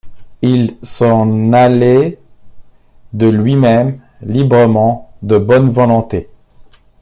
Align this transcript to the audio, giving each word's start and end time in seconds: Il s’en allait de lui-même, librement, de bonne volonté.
Il 0.41 0.77
s’en 0.81 1.53
allait 1.53 2.17
de 3.13 3.27
lui-même, 3.27 3.99
librement, 4.23 5.11
de 5.21 5.37
bonne 5.37 5.69
volonté. 5.69 6.27